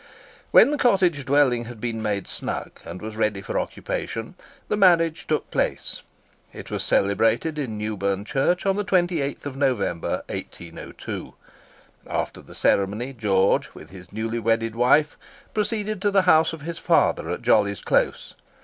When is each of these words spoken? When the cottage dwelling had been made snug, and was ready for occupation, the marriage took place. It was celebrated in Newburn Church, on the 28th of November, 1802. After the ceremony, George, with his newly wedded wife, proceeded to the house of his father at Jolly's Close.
When 0.49 0.71
the 0.71 0.79
cottage 0.79 1.25
dwelling 1.27 1.65
had 1.65 1.79
been 1.79 2.01
made 2.01 2.25
snug, 2.27 2.79
and 2.85 3.03
was 3.03 3.15
ready 3.15 3.39
for 3.43 3.59
occupation, 3.59 4.33
the 4.67 4.75
marriage 4.75 5.27
took 5.27 5.51
place. 5.51 6.01
It 6.51 6.71
was 6.71 6.81
celebrated 6.83 7.59
in 7.59 7.77
Newburn 7.77 8.25
Church, 8.25 8.65
on 8.65 8.77
the 8.77 8.83
28th 8.83 9.45
of 9.45 9.55
November, 9.57 10.23
1802. 10.27 11.35
After 12.07 12.41
the 12.41 12.55
ceremony, 12.55 13.13
George, 13.13 13.75
with 13.75 13.91
his 13.91 14.11
newly 14.11 14.39
wedded 14.39 14.75
wife, 14.75 15.19
proceeded 15.53 16.01
to 16.01 16.09
the 16.09 16.23
house 16.23 16.51
of 16.51 16.63
his 16.63 16.79
father 16.79 17.29
at 17.29 17.43
Jolly's 17.43 17.83
Close. 17.83 18.33